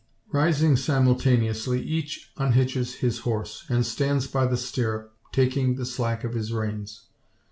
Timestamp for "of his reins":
6.23-7.11